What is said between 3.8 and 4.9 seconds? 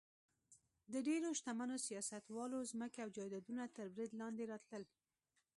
برید لاندې راتلل.